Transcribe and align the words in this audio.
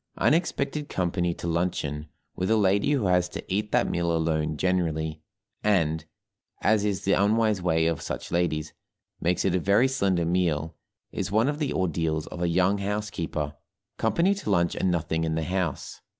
Unexpected 0.17 0.89
company 0.89 1.31
to 1.35 1.45
luncheon 1.45 2.07
with 2.35 2.49
a 2.49 2.57
lady 2.57 2.93
who 2.93 3.05
has 3.05 3.29
to 3.29 3.45
eat 3.53 3.71
that 3.71 3.87
meal 3.87 4.11
alone 4.11 4.57
generally, 4.57 5.21
and 5.63 6.05
(as 6.61 6.83
is 6.83 7.03
the 7.05 7.13
unwise 7.13 7.61
way 7.61 7.85
of 7.85 8.01
such 8.01 8.31
ladies) 8.31 8.73
makes 9.19 9.45
it 9.45 9.53
a 9.53 9.59
very 9.59 9.87
slender 9.87 10.25
meal, 10.25 10.75
is 11.11 11.31
one 11.31 11.47
of 11.47 11.59
the 11.59 11.71
ordeals 11.71 12.25
of 12.25 12.41
a 12.41 12.49
young 12.49 12.79
housekeeper; 12.79 13.53
company 13.97 14.33
to 14.33 14.49
lunch 14.49 14.73
and 14.73 14.89
nothing 14.89 15.23
in 15.23 15.35
the 15.35 15.43
house. 15.43 16.01